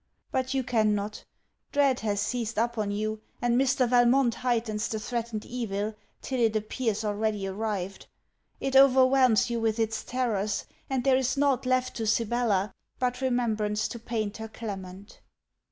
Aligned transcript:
But 0.31 0.55
you 0.55 0.63
cannot, 0.63 1.25
Dread 1.71 1.99
has 1.99 2.19
seized 2.19 2.57
up 2.57 2.75
on 2.75 2.89
you, 2.89 3.21
and 3.39 3.55
Mr. 3.55 3.87
Valmont 3.87 4.33
heightens 4.33 4.87
the 4.87 4.97
threatened 4.99 5.45
evil, 5.45 5.93
till 6.23 6.39
it 6.39 6.55
appears 6.55 7.05
already 7.05 7.45
arrived: 7.45 8.07
it 8.59 8.75
overwhelms 8.75 9.51
you 9.51 9.59
with 9.59 9.77
its 9.77 10.03
terrors, 10.03 10.65
and 10.89 11.03
there 11.03 11.17
is 11.17 11.37
nought 11.37 11.67
left 11.67 11.95
to 11.97 12.07
Sibella 12.07 12.73
but 12.97 13.21
remembrance 13.21 13.87
to 13.89 13.99
paint 13.99 14.37
her 14.37 14.47
Clement. 14.47 15.19